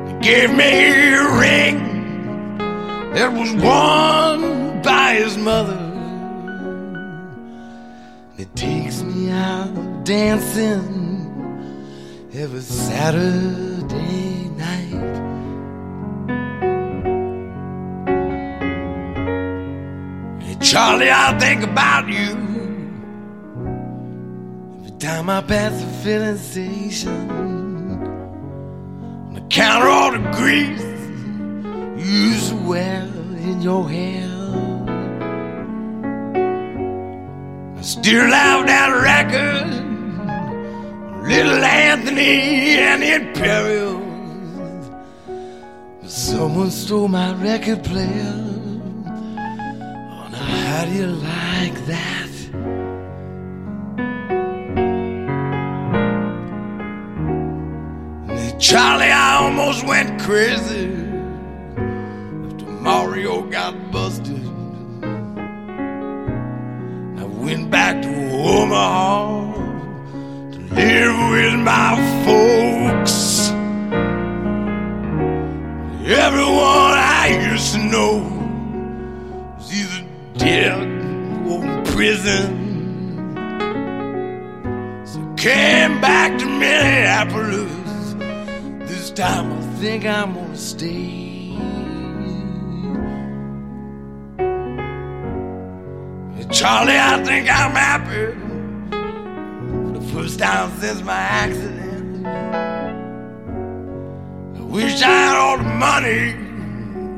[0.07, 1.77] He gave me a ring
[3.13, 5.79] that was worn by his mother.
[8.37, 10.91] It takes me out dancing
[12.33, 15.22] every Saturday night.
[20.73, 22.31] Charlie, I think about you
[24.79, 27.29] every time I pass the filling station.
[29.29, 30.81] On account of all the grease
[31.95, 34.27] you used in your hair.
[37.77, 39.69] I still love that record,
[41.27, 44.01] Little Anthony and the Imperials.
[46.11, 48.52] Someone stole my record player.
[50.73, 52.31] How do you like that?
[58.59, 60.87] Charlie, I almost went crazy
[62.47, 64.43] after Mario got busted
[67.21, 69.53] I went back to Omaha
[70.53, 71.91] to live with my
[72.25, 73.51] folks.
[76.09, 78.32] Everyone I used to know
[80.43, 80.81] dead
[81.47, 82.49] or in prison.
[85.05, 88.13] So came back to Minneapolis.
[88.89, 91.23] This time I think I'm gonna stay.
[96.51, 98.25] Charlie, I think I'm happy
[98.91, 102.27] for the first time since my accident.
[104.57, 106.35] I wish I had all the money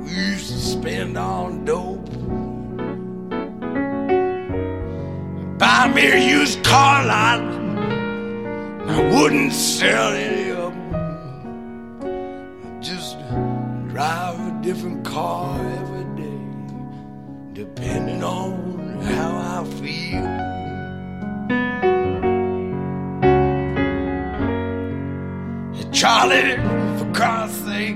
[0.03, 2.14] we used to spend on dope.
[5.58, 7.39] Buy me a used car lot.
[8.89, 12.01] I wouldn't sell any of them.
[12.82, 13.18] Just
[13.88, 16.41] drive a different car every day,
[17.53, 20.56] depending on how I feel.
[25.93, 26.58] Charlie,
[26.97, 27.95] for God's sake,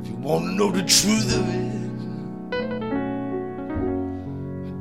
[0.00, 1.77] if you want to know the truth of it,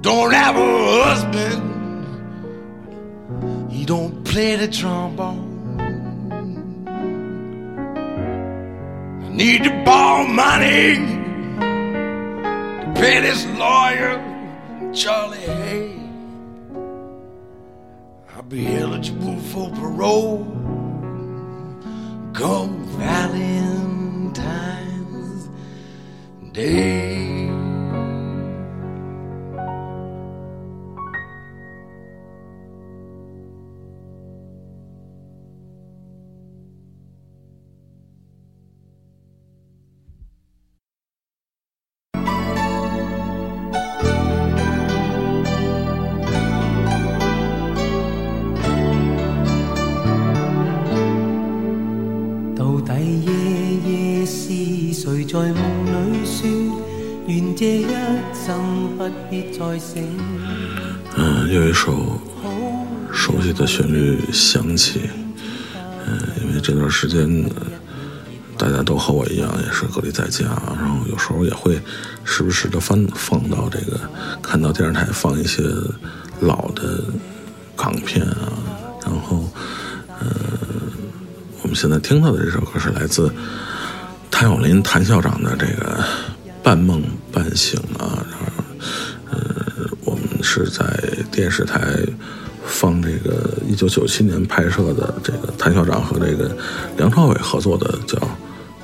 [0.07, 1.61] don't have a husband.
[3.69, 5.43] He don't play the trombone.
[9.25, 10.95] I need to borrow money
[12.83, 14.13] to pay this lawyer,
[14.93, 15.99] Charlie Hay.
[18.33, 20.45] I'll be eligible for parole
[22.31, 24.39] come Valentine's
[26.53, 27.16] Day.
[61.15, 62.19] 嗯，有一首
[63.11, 65.01] 熟悉的旋律响起，
[66.05, 67.27] 嗯，因为这段时间
[68.57, 70.45] 大家都和我一样，也是隔离在家，
[70.79, 71.79] 然后有时候也会
[72.23, 73.99] 时不时的翻放到这个，
[74.41, 75.63] 看到电视台放一些
[76.39, 77.03] 老的
[77.75, 78.53] 港片啊，
[79.05, 79.49] 然后，
[80.19, 80.27] 呃，
[81.61, 83.31] 我们现在听到的这首歌是来自
[84.31, 85.99] 谭咏麟谭校长的这个
[86.63, 88.25] 《半梦半醒》啊，
[90.65, 90.85] 是在
[91.31, 91.79] 电视台
[92.65, 96.55] 放这个一九九七年拍摄的这个谭校长和这个
[96.97, 98.17] 梁朝伟合作的叫《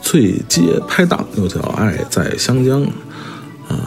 [0.02, 2.82] 醉街拍档》，又叫《爱在湘江》。
[3.70, 3.78] 嗯、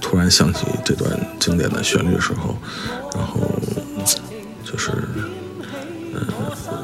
[0.00, 2.56] 突然想起这段经典的旋律的时候，
[3.14, 3.40] 然后
[4.64, 4.90] 就是，
[6.14, 6.26] 呃，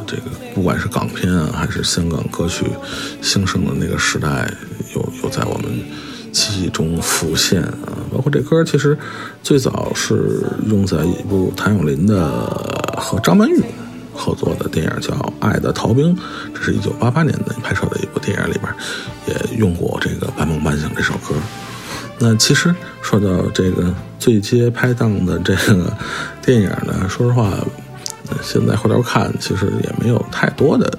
[0.06, 0.24] 这个
[0.54, 2.66] 不管是港片啊，还是香港歌曲
[3.22, 4.52] 兴盛的那个时代，
[4.94, 5.80] 又又在我们
[6.38, 7.98] 记忆中浮现啊。
[8.12, 8.96] 包括这歌，其实
[9.42, 12.30] 最早是用在一部谭咏麟的
[12.96, 13.60] 和张曼玉
[14.14, 16.14] 合作的电影叫《爱的逃兵》，
[16.54, 18.72] 这是一九八八年的拍摄的一部电影里边，
[19.26, 21.34] 也用过这个《半梦半醒》这首歌。
[22.18, 25.96] 那其实说到这个最接拍档的这个
[26.42, 27.52] 电影呢，说实话，
[28.42, 30.90] 现在回头看，其实也没有太多的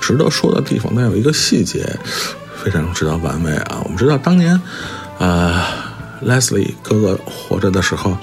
[0.00, 0.92] 值得说的地方。
[0.94, 1.84] 但有一个细节
[2.70, 3.80] 非常值得玩味啊！
[3.82, 4.60] 我们知道当年，
[5.18, 5.64] 呃
[6.22, 8.14] ，Leslie 哥哥活着的时候，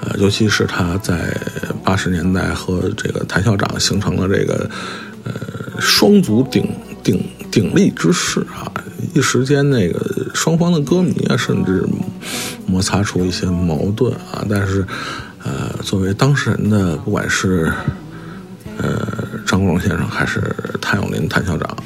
[0.00, 1.36] 呃，尤其是他在
[1.84, 4.70] 八十年代和这个谭校长形成了这个
[5.24, 5.32] 呃
[5.78, 6.66] 双足鼎
[7.02, 8.72] 鼎鼎立之势啊，
[9.12, 10.00] 一时间那个
[10.34, 11.86] 双方的歌迷啊，甚至
[12.64, 14.42] 摩擦出一些矛盾啊。
[14.48, 14.86] 但是，
[15.44, 17.70] 呃，作为当事人的，不管是
[18.78, 19.06] 呃
[19.44, 20.42] 张国荣先生还是
[20.80, 21.76] 谭咏麟谭校长，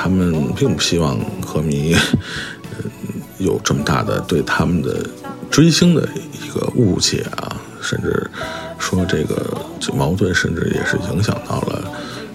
[0.00, 1.94] 他们并不希望歌迷
[2.72, 2.90] 呃
[3.38, 5.04] 有这么大的对他们的
[5.50, 8.30] 追星的一个误解啊，甚至
[8.78, 9.46] 说这个
[9.94, 11.84] 矛盾，甚至也是影响到了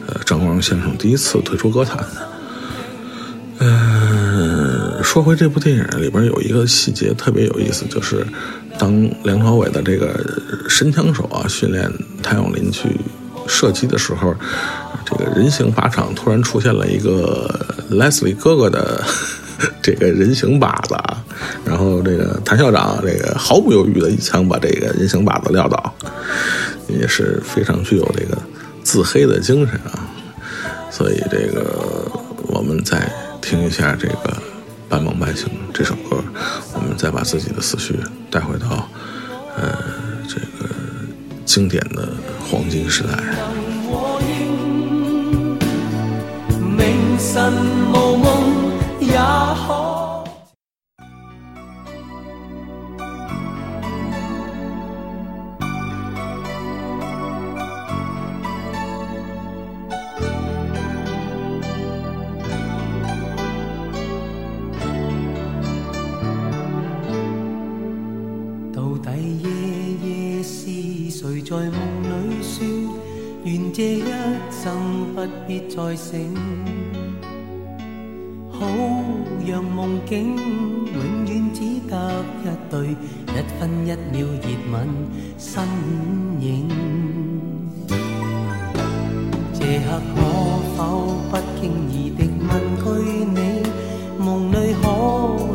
[0.08, 2.06] 呃张国荣先生第一次退出歌坛。
[3.58, 8.26] 嗯，说回这部电影里边有一个细节特别有意思，就是
[8.78, 8.92] 当
[9.24, 10.20] 梁朝伟的这个
[10.68, 11.92] 神枪手啊训练
[12.22, 12.90] 谭咏麟去
[13.48, 14.36] 射击的时候，
[15.06, 17.50] 这个人形靶场突然出现了一个
[17.92, 19.04] Leslie 哥哥的
[19.82, 21.24] 这个人形靶子啊，
[21.64, 25.94] 然后这个谭校长这个毫不犹豫的一枪把这个人形靶子撂倒，
[26.88, 28.38] 也是非常具有这个
[28.84, 30.10] 自黑的精神啊，
[30.92, 32.12] 所以这个
[32.48, 33.10] 我们再
[33.42, 34.14] 听一下这个
[34.90, 36.22] 《半梦半醒》这首歌，
[36.74, 37.98] 我们再把自己的思绪
[38.30, 38.90] 带回到
[39.56, 39.78] 呃
[40.28, 40.74] 这个
[41.46, 42.10] 经典的
[42.50, 43.10] 黄金时代。
[47.18, 47.54] 晨
[47.94, 48.26] 無夢
[49.00, 49.96] 也可。
[68.74, 69.48] 到底夜
[70.04, 70.70] 夜是
[71.12, 72.60] 誰在夢裏說，
[73.46, 74.12] 願這一
[74.52, 77.05] 生不必再醒。
[78.66, 78.72] 好
[79.46, 81.94] 让梦境，永远只得
[82.44, 84.74] 一对，一分一秒热吻
[85.38, 85.64] 身
[86.40, 86.68] 影。
[89.54, 90.18] 这刻可
[90.76, 90.80] 否
[91.30, 92.52] 不经意的问
[92.82, 92.86] 句
[93.36, 93.40] 你，
[94.18, 94.84] 梦里可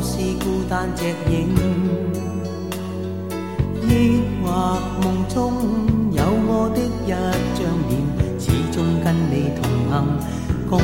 [0.00, 1.48] 是孤单隻影，
[3.88, 3.90] 抑
[4.40, 5.34] 或梦中
[6.12, 7.08] 有我的一
[7.58, 7.58] 张
[7.88, 7.92] 脸，
[8.38, 9.92] 始终跟你同行
[10.68, 10.80] 共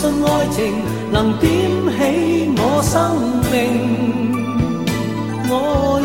[0.00, 0.82] 信爱情
[1.12, 1.50] 能点
[1.92, 2.90] 起我生
[3.52, 3.54] 命。
[5.46, 6.00] 我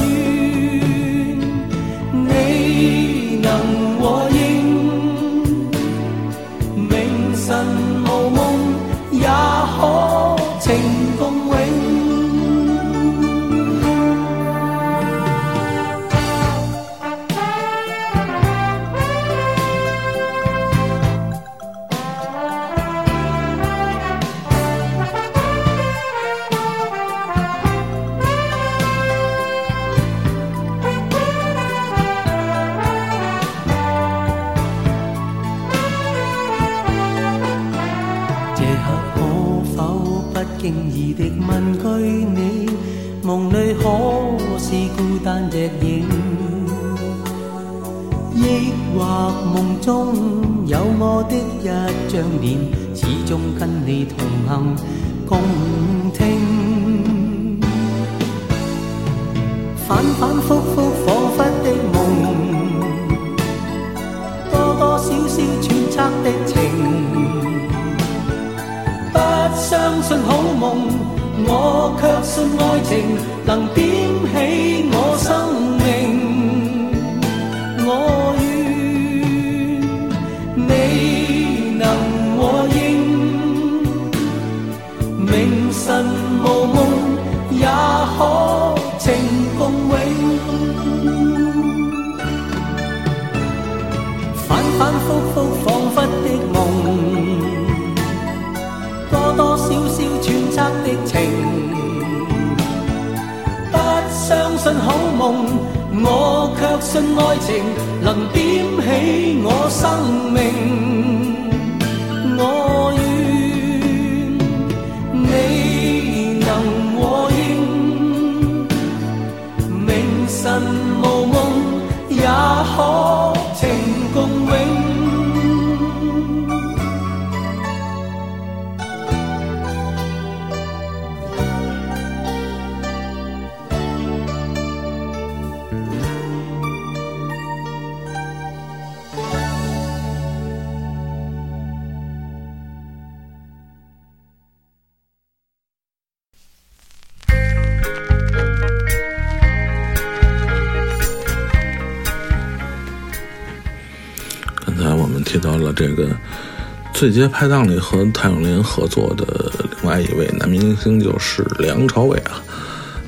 [157.05, 162.41] 最佳拍档》里和谭咏麟合作的另外一位男明星就是梁朝伟啊。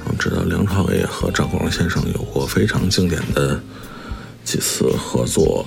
[0.04, 3.60] 我们知道梁朝伟和张国荣先生有过非常经典的
[4.44, 5.66] 几次合作，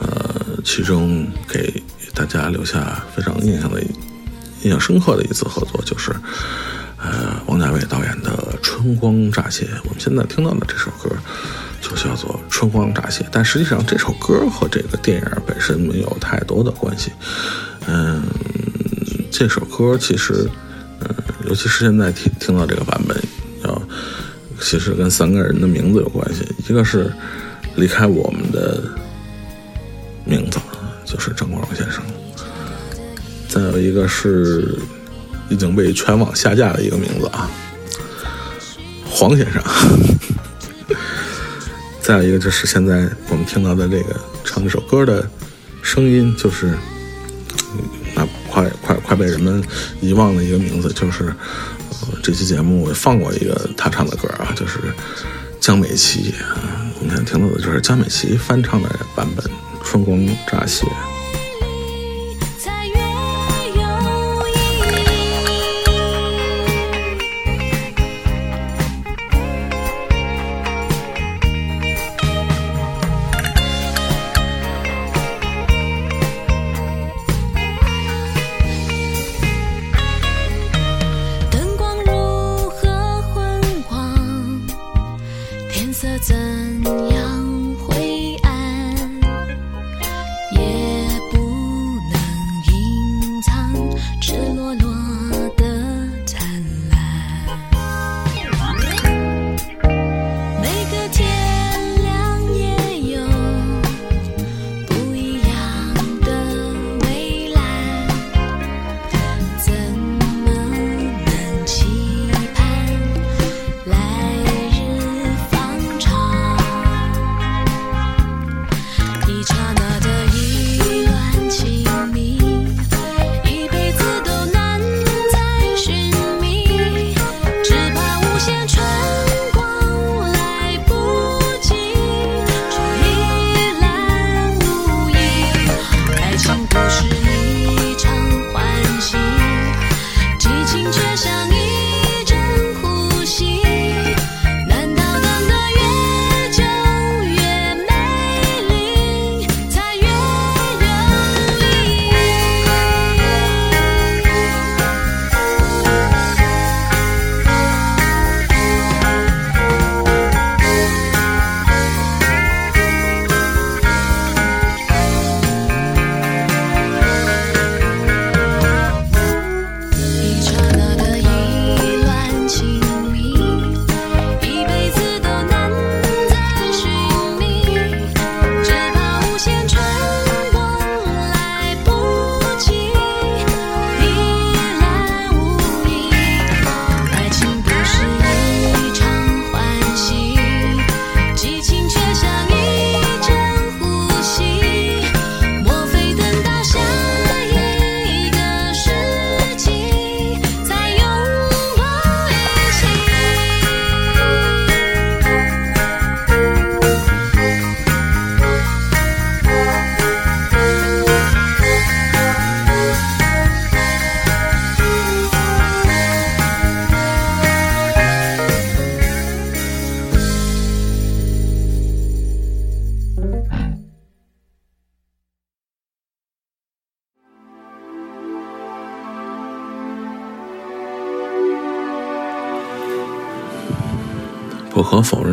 [0.00, 1.82] 呃，其中给
[2.14, 3.82] 大家留下非常印象的、
[4.62, 6.12] 印象深刻的一次合作就是，
[7.02, 8.30] 呃，王家卫导演的
[8.62, 9.64] 《春光乍泄》。
[9.82, 11.10] 我们现在听到的这首歌
[11.80, 17.10] 就叫做《春光乍泄》，但实际上这首歌和这个电影本身没有太多的关系。
[17.86, 18.22] 嗯，
[19.30, 20.48] 这首歌其实，
[21.00, 21.14] 嗯，
[21.48, 23.16] 尤其是现在听听到这个版本，
[23.64, 23.82] 要
[24.60, 27.12] 其实跟三个人的名字有关系，一个是
[27.76, 28.82] 离开我们的
[30.24, 30.58] 名字，
[31.04, 32.00] 就是张国荣先生；
[33.48, 34.78] 再有一个是
[35.50, 37.50] 已经被全网下架的一个名字啊，
[39.08, 39.62] 黄先生。
[42.00, 44.14] 再有一个就是现在我们听到的这个
[44.44, 45.26] 唱这首歌的
[45.82, 46.74] 声音，就是
[48.54, 49.60] 快快快被人们
[50.00, 51.24] 遗忘的一个名字，就是
[51.90, 54.78] 呃这期节目我放过一个他唱的歌啊，就是
[55.58, 59.44] 江美琪啊，我们现在听到的就是江美琪翻唱的版本
[59.82, 60.86] 《春光乍泄》。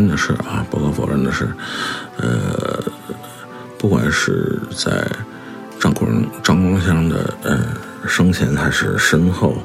[0.02, 1.48] 认的是啊，不可否认的是，
[2.18, 2.84] 呃，
[3.78, 5.08] 不管是在
[5.80, 7.60] 张国荣张国荣先生的呃
[8.08, 9.56] 生前还是身后，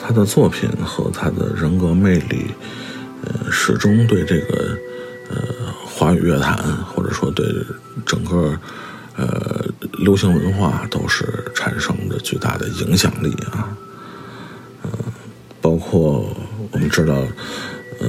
[0.00, 2.50] 他的作品和他的人格魅力，
[3.24, 4.76] 呃，始终对这个
[5.30, 5.36] 呃
[5.86, 7.46] 华语乐坛或者说对
[8.04, 8.58] 整个
[9.16, 9.64] 呃
[9.98, 13.76] 流行文化都是产生着巨大的影响力啊。
[14.82, 14.90] 呃，
[15.60, 16.26] 包括
[16.72, 17.14] 我们知道，
[18.00, 18.08] 呃。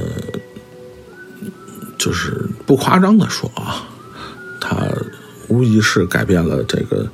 [2.04, 3.88] 就是不夸张的说啊，
[4.60, 4.76] 他
[5.48, 7.08] 无疑是改变了这个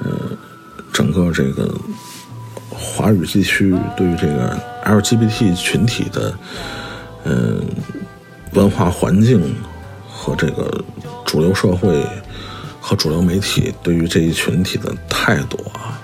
[0.00, 0.10] 呃
[0.92, 1.74] 整个这个
[2.68, 6.38] 华语地区对于这个 LGBT 群体的
[7.24, 7.64] 嗯、
[8.52, 9.54] 文化环境
[10.10, 10.84] 和这个
[11.24, 12.04] 主流社会
[12.80, 16.02] 和主流媒体对于这一群体的态度啊。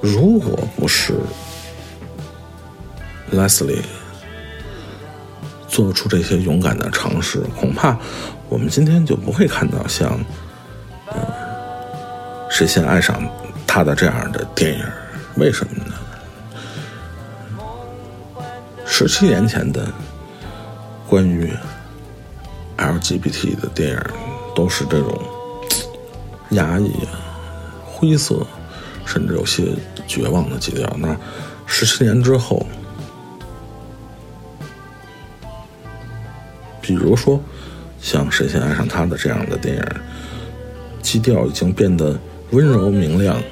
[0.00, 1.14] 如果不是
[3.32, 3.82] Leslie
[5.74, 7.98] 做出这些勇敢的尝试，恐怕
[8.48, 10.08] 我们今天就不会看到像，
[11.08, 11.18] 呃，
[12.48, 13.20] 谁先爱上
[13.66, 14.84] 他的这样的电影？
[15.34, 15.94] 为什么呢？
[18.86, 19.84] 十七年前的
[21.08, 21.52] 关于
[22.78, 24.00] LGBT 的电影，
[24.54, 25.20] 都是这种
[26.50, 26.92] 压抑、
[27.84, 28.46] 灰色，
[29.04, 29.64] 甚至有些
[30.06, 30.88] 绝望的基调。
[31.00, 31.16] 那
[31.66, 32.64] 十七年之后。
[36.86, 37.40] 比如说，
[37.98, 39.82] 像《谁先爱上他》的这样的电影，
[41.00, 42.14] 基调已经变得
[42.50, 43.42] 温柔明亮，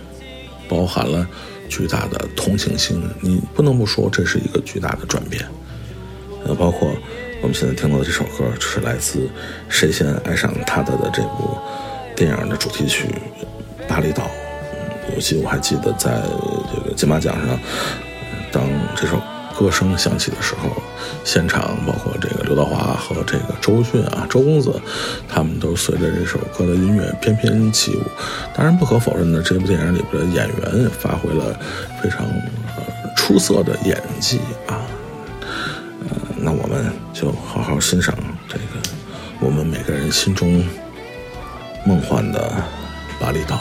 [0.69, 1.27] 包含了
[1.67, 3.03] 巨大的同情心。
[3.23, 5.43] 你不能不说这是一个巨大的转变。
[6.45, 6.93] 呃，包括
[7.41, 9.21] 我们现在听到的这首歌，是来自
[9.67, 11.57] 《谁先爱上他的》的这部
[12.15, 13.09] 电影的主题曲
[13.89, 14.25] 《巴厘岛》。
[14.75, 16.21] 嗯，尤其我还记得在
[16.71, 17.59] 这个金马奖上，
[18.53, 18.63] 当
[18.95, 19.19] 这首。
[19.63, 20.83] 歌声响起的时候，
[21.23, 24.75] 现场包括这个刘德华和这个周迅啊、周公子，
[25.29, 28.03] 他们都随着这首歌的音乐翩翩起舞。
[28.57, 31.57] 当然，不可否认的，这部电影里边的演员发挥了
[32.03, 32.27] 非常
[32.77, 32.83] 呃
[33.15, 34.83] 出色的演技啊。
[35.31, 38.13] 呃，那我们就好好欣赏
[38.49, 38.65] 这个
[39.39, 40.65] 我们每个人心中
[41.87, 42.53] 梦幻的
[43.21, 43.61] 巴厘岛。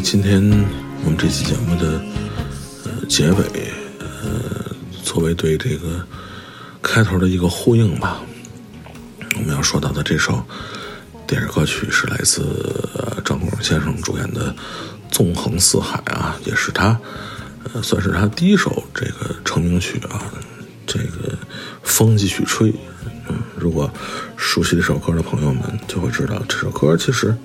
[0.00, 0.40] 今天
[1.04, 2.00] 我们这期节目的
[2.84, 6.04] 呃结尾，呃，作为对这个
[6.80, 8.20] 开头的一个呼应吧，
[9.36, 10.42] 我们要说到的这首
[11.26, 12.42] 电视歌曲是来自
[13.24, 14.50] 张国荣先生主演的
[15.10, 16.98] 《纵横四海》啊，也是他
[17.74, 20.22] 呃算是他第一首这个成名曲啊，
[20.86, 21.36] 这个
[21.82, 22.72] 风继续吹。
[23.28, 23.92] 嗯，如果
[24.36, 27.36] 熟悉这首歌的朋友们就会知道，这首歌其实。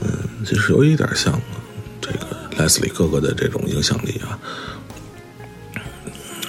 [0.00, 1.40] 嗯，其实有一点像
[2.00, 2.26] 这个
[2.56, 4.38] 莱斯利哥哥的这种影响力啊。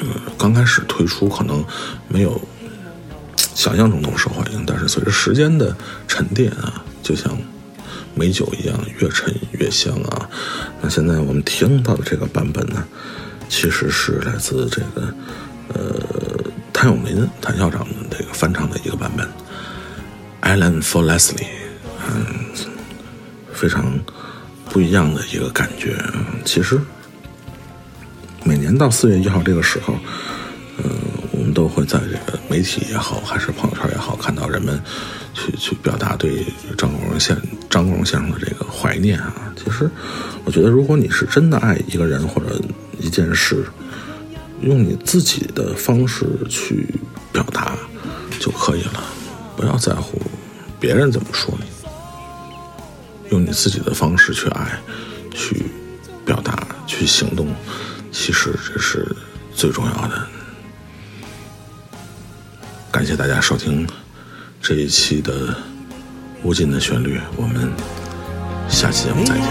[0.02, 1.66] 嗯，刚开始推出可能
[2.08, 2.40] 没有
[3.54, 5.76] 想象中那么受欢迎，但是随着时间的
[6.08, 7.38] 沉淀啊，就像
[8.16, 10.30] 美酒一样，越陈越香啊。
[10.82, 12.82] 那现在我们听到的这个版本呢，
[13.50, 15.14] 其实是来自这个
[15.74, 15.96] 呃
[16.72, 19.28] 谭咏麟谭校长的这个翻唱的一个版本，
[20.42, 21.36] 《Island for Leslie》。
[22.08, 22.79] 嗯。
[23.60, 24.00] 非常
[24.70, 26.02] 不一样的一个感觉。
[26.46, 26.80] 其实
[28.46, 29.94] 每年到四月一号这个时候，
[30.78, 30.90] 嗯、
[31.34, 34.82] 我们都会在这个媒体也好，还是朋友圈也好，看到人们
[35.34, 36.46] 去去表达对
[36.78, 37.36] 张国荣先
[37.70, 39.54] 张国荣先生的这个怀念啊。
[39.58, 39.92] 其实，
[40.46, 42.58] 我觉得如果你是真的爱一个人或者
[42.98, 43.66] 一件事，
[44.62, 46.88] 用你自己的方式去
[47.34, 47.78] 表达
[48.40, 49.04] 就可以了，
[49.58, 50.18] 不要在乎
[50.80, 51.66] 别人怎么说你。
[53.32, 54.80] 用你自己的方式去爱，
[55.34, 55.66] 去
[56.26, 57.48] 表达，去行动，
[58.12, 59.08] 其实这是
[59.56, 60.28] 最重要的。
[62.92, 63.88] 感谢大家收听
[64.62, 65.50] 这一期的
[66.44, 67.72] 《无尽的旋律》，我们
[68.68, 69.46] 下期节目再见。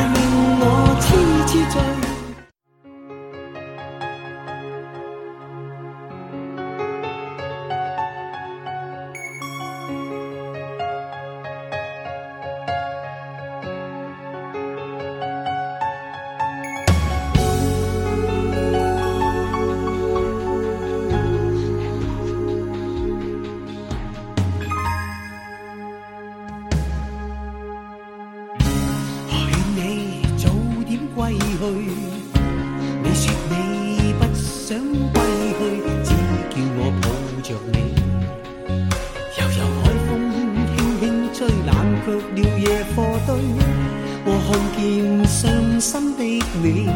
[44.50, 46.24] 看见伤心的
[46.62, 46.88] 你，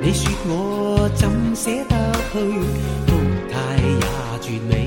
[0.00, 2.38] 你说我怎舍得去？
[3.04, 3.10] 哭
[3.50, 4.85] 态也绝美。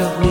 [0.00, 0.29] 伴